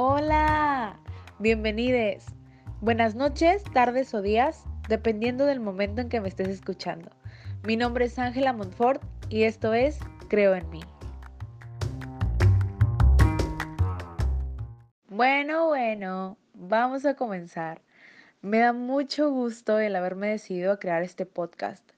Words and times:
Hola, 0.00 0.96
bienvenidos. 1.40 2.24
Buenas 2.80 3.16
noches, 3.16 3.64
tardes 3.74 4.14
o 4.14 4.22
días, 4.22 4.62
dependiendo 4.88 5.44
del 5.44 5.58
momento 5.58 6.00
en 6.00 6.08
que 6.08 6.20
me 6.20 6.28
estés 6.28 6.46
escuchando. 6.46 7.10
Mi 7.66 7.76
nombre 7.76 8.04
es 8.04 8.16
Ángela 8.16 8.52
Montfort 8.52 9.02
y 9.28 9.42
esto 9.42 9.74
es 9.74 9.98
Creo 10.28 10.54
en 10.54 10.70
mí. 10.70 10.82
Bueno, 15.08 15.66
bueno, 15.66 16.38
vamos 16.54 17.04
a 17.04 17.14
comenzar. 17.14 17.82
Me 18.40 18.60
da 18.60 18.72
mucho 18.72 19.32
gusto 19.32 19.80
el 19.80 19.96
haberme 19.96 20.28
decidido 20.28 20.70
a 20.70 20.78
crear 20.78 21.02
este 21.02 21.26
podcast, 21.26 21.90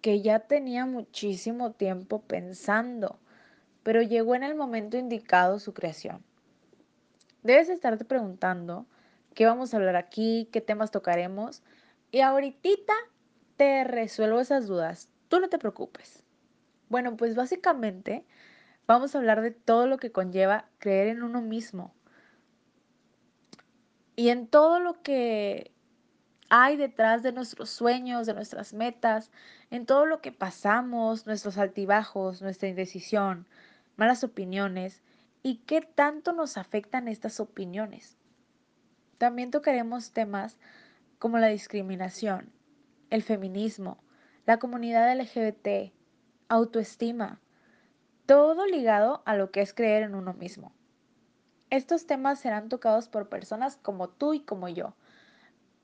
que 0.00 0.20
ya 0.20 0.40
tenía 0.40 0.84
muchísimo 0.84 1.70
tiempo 1.74 2.22
pensando, 2.22 3.20
pero 3.84 4.02
llegó 4.02 4.34
en 4.34 4.42
el 4.42 4.56
momento 4.56 4.98
indicado 4.98 5.60
su 5.60 5.72
creación. 5.72 6.24
Debes 7.42 7.68
estarte 7.68 8.04
preguntando 8.04 8.86
qué 9.34 9.46
vamos 9.46 9.72
a 9.72 9.78
hablar 9.78 9.96
aquí, 9.96 10.48
qué 10.52 10.60
temas 10.60 10.90
tocaremos 10.90 11.62
y 12.10 12.20
ahorita 12.20 12.92
te 13.56 13.84
resuelvo 13.84 14.40
esas 14.40 14.66
dudas. 14.66 15.10
Tú 15.28 15.40
no 15.40 15.48
te 15.48 15.58
preocupes. 15.58 16.22
Bueno, 16.88 17.16
pues 17.16 17.34
básicamente 17.34 18.26
vamos 18.86 19.14
a 19.14 19.18
hablar 19.18 19.42
de 19.42 19.52
todo 19.52 19.86
lo 19.86 19.98
que 19.98 20.12
conlleva 20.12 20.68
creer 20.78 21.08
en 21.08 21.22
uno 21.22 21.40
mismo 21.40 21.94
y 24.16 24.28
en 24.28 24.48
todo 24.48 24.80
lo 24.80 25.00
que 25.02 25.72
hay 26.50 26.76
detrás 26.76 27.22
de 27.22 27.32
nuestros 27.32 27.70
sueños, 27.70 28.26
de 28.26 28.34
nuestras 28.34 28.74
metas, 28.74 29.30
en 29.70 29.86
todo 29.86 30.04
lo 30.04 30.20
que 30.20 30.32
pasamos, 30.32 31.26
nuestros 31.26 31.56
altibajos, 31.56 32.42
nuestra 32.42 32.68
indecisión, 32.68 33.46
malas 33.96 34.24
opiniones 34.24 35.00
y 35.42 35.56
qué 35.66 35.80
tanto 35.80 36.32
nos 36.32 36.56
afectan 36.56 37.08
estas 37.08 37.40
opiniones. 37.40 38.16
También 39.18 39.50
tocaremos 39.50 40.12
temas 40.12 40.58
como 41.18 41.38
la 41.38 41.48
discriminación, 41.48 42.52
el 43.10 43.22
feminismo, 43.22 43.98
la 44.46 44.58
comunidad 44.58 45.14
LGBT, 45.18 45.92
autoestima, 46.48 47.40
todo 48.26 48.66
ligado 48.66 49.22
a 49.26 49.34
lo 49.34 49.50
que 49.50 49.60
es 49.60 49.74
creer 49.74 50.02
en 50.02 50.14
uno 50.14 50.34
mismo. 50.34 50.72
Estos 51.68 52.06
temas 52.06 52.40
serán 52.40 52.68
tocados 52.68 53.08
por 53.08 53.28
personas 53.28 53.76
como 53.76 54.08
tú 54.08 54.34
y 54.34 54.40
como 54.40 54.68
yo, 54.68 54.94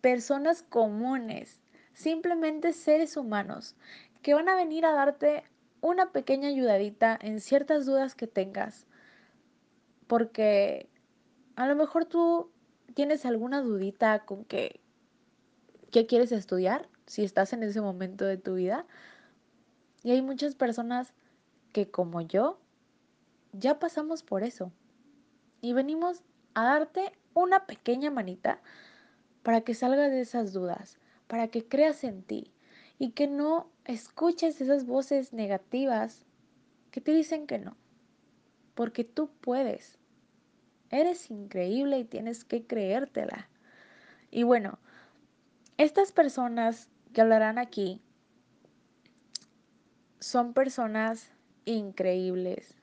personas 0.01 0.63
comunes, 0.63 1.61
simplemente 1.93 2.73
seres 2.73 3.17
humanos, 3.17 3.77
que 4.23 4.35
van 4.35 4.49
a 4.49 4.57
venir 4.57 4.85
a 4.85 4.93
darte 4.93 5.45
una 5.81 6.11
pequeña 6.11 6.49
ayudadita 6.49 7.19
en 7.21 7.41
ciertas 7.41 7.87
dudas 7.87 8.15
que 8.15 8.27
tengas, 8.27 8.87
porque 10.07 10.89
a 11.57 11.67
lo 11.67 11.75
mejor 11.75 12.05
tú 12.05 12.51
tienes 12.95 13.27
alguna 13.27 13.61
dudita 13.61 14.25
con 14.25 14.45
que 14.45 14.81
qué 15.91 16.07
quieres 16.07 16.33
estudiar, 16.33 16.89
si 17.07 17.25
estás 17.25 17.53
en 17.53 17.63
ese 17.63 17.81
momento 17.81 18.25
de 18.25 18.37
tu 18.37 18.55
vida. 18.55 18.87
Y 20.03 20.11
hay 20.11 20.23
muchas 20.23 20.55
personas 20.55 21.15
que 21.73 21.91
como 21.91 22.21
yo 22.21 22.59
ya 23.53 23.79
pasamos 23.79 24.23
por 24.23 24.43
eso. 24.43 24.73
Y 25.61 25.73
venimos 25.73 26.23
a 26.55 26.65
darte 26.65 27.13
una 27.35 27.67
pequeña 27.67 28.11
manita 28.11 28.61
para 29.43 29.63
que 29.63 29.75
salgas 29.75 30.11
de 30.11 30.21
esas 30.21 30.53
dudas, 30.53 30.99
para 31.27 31.49
que 31.49 31.67
creas 31.67 32.05
en 32.05 32.23
ti 32.23 32.53
y 32.99 33.11
que 33.11 33.27
no 33.27 33.71
escuches 33.85 34.61
esas 34.61 34.87
voces 34.87 35.33
negativas 35.33 36.25
que 36.91 37.01
te 37.01 37.13
dicen 37.13 37.47
que 37.47 37.59
no 37.59 37.77
porque 38.77 39.05
tú 39.05 39.31
puedes. 39.41 39.99
Eres 40.91 41.31
increíble 41.33 41.99
y 41.99 42.05
tienes 42.05 42.45
que 42.45 42.65
creértela. 42.65 43.49
Y 44.31 44.45
bueno, 44.45 44.79
estas 45.79 46.13
personas 46.13 46.91
que 47.13 47.23
hablarán 47.23 47.59
aquí 47.59 48.01
son 50.21 50.53
personas 50.53 51.33
increíbles. 51.65 52.75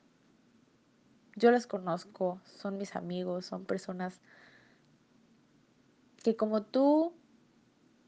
Yo 1.36 1.52
las 1.52 1.66
conozco, 1.66 2.40
son 2.44 2.76
mis 2.76 2.96
amigos, 2.96 3.46
son 3.46 3.64
personas 3.64 4.20
que 6.24 6.36
como 6.36 6.62
tú, 6.62 7.14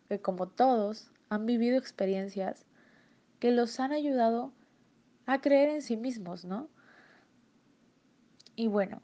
que 0.09 0.21
como 0.21 0.49
todos, 0.49 1.13
han 1.29 1.47
vivido 1.47 1.79
experiencias 1.79 2.67
que 3.39 3.53
los 3.53 3.79
han 3.79 3.93
ayudado 3.93 4.53
a 5.27 5.41
creer 5.41 5.69
en 5.69 5.83
sí 5.83 5.97
mismos, 5.97 6.45
¿no? 6.45 6.69
Y 8.57 8.69
bueno, 8.69 9.03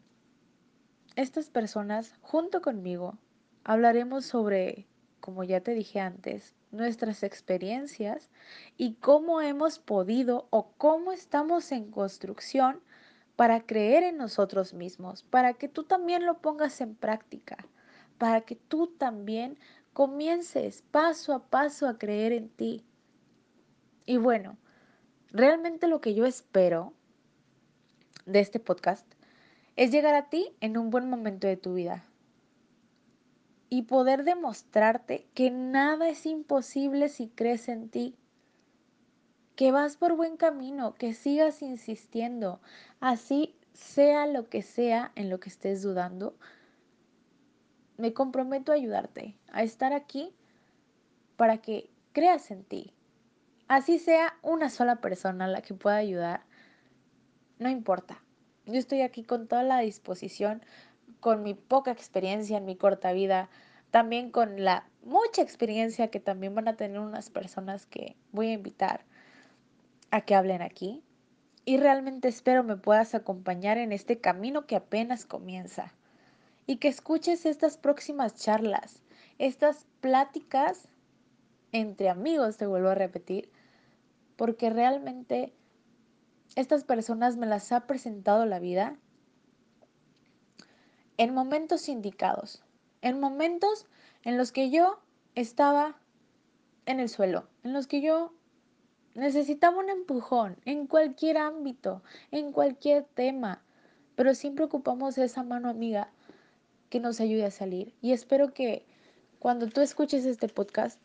estas 1.14 1.50
personas 1.50 2.14
junto 2.22 2.62
conmigo 2.62 3.18
hablaremos 3.64 4.24
sobre, 4.24 4.86
como 5.20 5.44
ya 5.44 5.60
te 5.60 5.74
dije 5.74 6.00
antes, 6.00 6.54
nuestras 6.70 7.22
experiencias 7.22 8.30
y 8.78 8.94
cómo 8.94 9.42
hemos 9.42 9.78
podido 9.78 10.46
o 10.48 10.72
cómo 10.78 11.12
estamos 11.12 11.70
en 11.70 11.90
construcción 11.90 12.80
para 13.36 13.60
creer 13.66 14.04
en 14.04 14.16
nosotros 14.16 14.72
mismos, 14.72 15.22
para 15.22 15.52
que 15.52 15.68
tú 15.68 15.84
también 15.84 16.24
lo 16.24 16.38
pongas 16.38 16.80
en 16.80 16.94
práctica, 16.94 17.58
para 18.16 18.40
que 18.40 18.56
tú 18.56 18.86
también 18.86 19.58
comiences 19.92 20.80
paso 20.90 21.34
a 21.34 21.44
paso 21.44 21.86
a 21.86 21.98
creer 21.98 22.32
en 22.32 22.48
ti. 22.48 22.86
Y 24.06 24.16
bueno, 24.16 24.56
realmente 25.30 25.88
lo 25.88 26.00
que 26.00 26.14
yo 26.14 26.24
espero 26.24 26.94
de 28.24 28.40
este 28.40 28.58
podcast 28.58 29.06
es 29.76 29.90
llegar 29.90 30.14
a 30.14 30.28
ti 30.28 30.54
en 30.60 30.76
un 30.76 30.90
buen 30.90 31.08
momento 31.08 31.46
de 31.46 31.56
tu 31.56 31.74
vida 31.74 32.04
y 33.70 33.82
poder 33.82 34.24
demostrarte 34.24 35.26
que 35.32 35.50
nada 35.50 36.08
es 36.08 36.26
imposible 36.26 37.08
si 37.08 37.28
crees 37.28 37.70
en 37.70 37.88
ti, 37.88 38.14
que 39.56 39.72
vas 39.72 39.96
por 39.96 40.14
buen 40.14 40.36
camino, 40.36 40.92
que 40.92 41.14
sigas 41.14 41.62
insistiendo, 41.62 42.60
así 43.00 43.56
sea 43.72 44.26
lo 44.26 44.50
que 44.50 44.60
sea 44.60 45.10
en 45.14 45.30
lo 45.30 45.40
que 45.40 45.48
estés 45.48 45.80
dudando. 45.80 46.36
Me 47.96 48.12
comprometo 48.12 48.72
a 48.72 48.74
ayudarte, 48.74 49.38
a 49.52 49.62
estar 49.62 49.94
aquí 49.94 50.34
para 51.36 51.58
que 51.62 51.88
creas 52.12 52.50
en 52.50 52.64
ti. 52.64 52.92
Así 53.68 53.98
sea 53.98 54.34
una 54.42 54.68
sola 54.68 54.96
persona 54.96 55.46
la 55.46 55.62
que 55.62 55.72
pueda 55.72 55.96
ayudar, 55.96 56.42
no 57.58 57.70
importa. 57.70 58.22
Yo 58.66 58.78
estoy 58.78 59.02
aquí 59.02 59.24
con 59.24 59.48
toda 59.48 59.62
la 59.62 59.78
disposición, 59.80 60.62
con 61.20 61.42
mi 61.42 61.54
poca 61.54 61.90
experiencia 61.90 62.58
en 62.58 62.64
mi 62.64 62.76
corta 62.76 63.12
vida, 63.12 63.48
también 63.90 64.30
con 64.30 64.64
la 64.64 64.86
mucha 65.04 65.42
experiencia 65.42 66.08
que 66.08 66.20
también 66.20 66.54
van 66.54 66.68
a 66.68 66.76
tener 66.76 66.98
unas 66.98 67.30
personas 67.30 67.86
que 67.86 68.16
voy 68.30 68.48
a 68.48 68.52
invitar 68.52 69.04
a 70.10 70.20
que 70.20 70.34
hablen 70.34 70.62
aquí. 70.62 71.02
Y 71.64 71.76
realmente 71.76 72.28
espero 72.28 72.64
me 72.64 72.76
puedas 72.76 73.14
acompañar 73.14 73.78
en 73.78 73.92
este 73.92 74.18
camino 74.18 74.66
que 74.66 74.76
apenas 74.76 75.26
comienza. 75.26 75.92
Y 76.66 76.76
que 76.76 76.88
escuches 76.88 77.46
estas 77.46 77.76
próximas 77.76 78.34
charlas, 78.36 79.02
estas 79.38 79.86
pláticas 80.00 80.88
entre 81.72 82.08
amigos, 82.10 82.58
te 82.58 82.66
vuelvo 82.66 82.90
a 82.90 82.94
repetir, 82.94 83.50
porque 84.36 84.70
realmente 84.70 85.52
estas 86.56 86.84
personas 86.84 87.36
me 87.36 87.46
las 87.46 87.72
ha 87.72 87.86
presentado 87.86 88.46
la 88.46 88.58
vida 88.58 88.96
en 91.16 91.34
momentos 91.34 91.88
indicados, 91.88 92.62
en 93.00 93.20
momentos 93.20 93.86
en 94.24 94.36
los 94.36 94.52
que 94.52 94.70
yo 94.70 95.00
estaba 95.34 95.96
en 96.86 97.00
el 97.00 97.08
suelo, 97.08 97.48
en 97.64 97.72
los 97.72 97.86
que 97.86 98.00
yo 98.00 98.32
necesitaba 99.14 99.78
un 99.78 99.90
empujón 99.90 100.56
en 100.64 100.86
cualquier 100.86 101.38
ámbito, 101.38 102.02
en 102.30 102.52
cualquier 102.52 103.04
tema, 103.04 103.62
pero 104.14 104.34
siempre 104.34 104.64
ocupamos 104.64 105.18
esa 105.18 105.42
mano 105.42 105.68
amiga 105.68 106.10
que 106.90 107.00
nos 107.00 107.20
ayude 107.20 107.46
a 107.46 107.50
salir. 107.50 107.94
Y 108.00 108.12
espero 108.12 108.52
que 108.52 108.86
cuando 109.38 109.66
tú 109.68 109.80
escuches 109.80 110.24
este 110.24 110.48
podcast, 110.48 111.00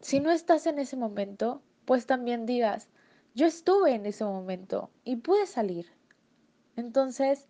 si 0.00 0.20
no 0.20 0.30
estás 0.30 0.66
en 0.66 0.78
ese 0.78 0.96
momento, 0.96 1.62
pues 1.86 2.06
también 2.06 2.46
digas, 2.46 2.88
yo 3.34 3.46
estuve 3.46 3.94
en 3.94 4.06
ese 4.06 4.24
momento 4.24 4.90
y 5.04 5.16
pude 5.16 5.46
salir. 5.46 5.86
Entonces, 6.76 7.48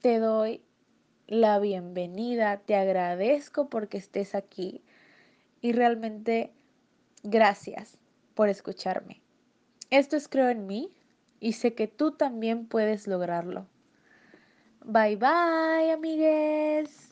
te 0.00 0.18
doy 0.18 0.62
la 1.26 1.58
bienvenida, 1.58 2.58
te 2.58 2.76
agradezco 2.76 3.68
porque 3.68 3.98
estés 3.98 4.34
aquí 4.34 4.82
y 5.60 5.72
realmente 5.72 6.52
gracias 7.22 7.98
por 8.34 8.48
escucharme. 8.48 9.22
Esto 9.90 10.16
es 10.16 10.28
Creo 10.28 10.48
en 10.48 10.66
mí 10.66 10.92
y 11.40 11.52
sé 11.52 11.74
que 11.74 11.88
tú 11.88 12.12
también 12.12 12.66
puedes 12.66 13.06
lograrlo. 13.06 13.66
Bye 14.84 15.16
bye, 15.16 15.90
amigues. 15.90 17.05